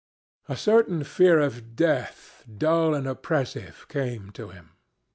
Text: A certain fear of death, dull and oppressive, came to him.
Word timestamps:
A 0.49 0.57
certain 0.57 1.03
fear 1.03 1.37
of 1.39 1.75
death, 1.75 2.43
dull 2.57 2.95
and 2.95 3.05
oppressive, 3.07 3.85
came 3.87 4.31
to 4.31 4.47
him. 4.49 4.71